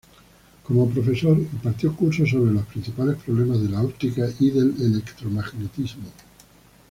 Como 0.63 0.89
profesor 0.89 1.37
impartió 1.37 1.95
cursos 1.95 2.31
sobre 2.31 2.51
los 2.53 2.65
principales 2.65 3.21
problemas 3.23 3.61
de 3.61 3.69
la 3.69 3.83
óptica 3.83 4.27
y 4.39 4.49
del 4.49 4.73
electromagnetismo. 4.81 6.09